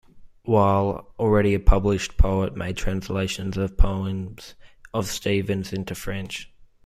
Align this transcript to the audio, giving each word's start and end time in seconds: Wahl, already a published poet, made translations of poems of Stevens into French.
Wahl, 0.45 1.13
already 1.19 1.53
a 1.53 1.59
published 1.59 2.17
poet, 2.17 2.55
made 2.57 2.75
translations 2.75 3.55
of 3.55 3.77
poems 3.77 4.55
of 4.95 5.05
Stevens 5.05 5.71
into 5.73 5.93
French. 5.93 6.51